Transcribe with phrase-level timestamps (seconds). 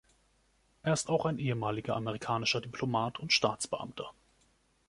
[0.81, 4.11] Er ist auch ein ehemaliger amerikanischer Diplomat und Staatsbeamter.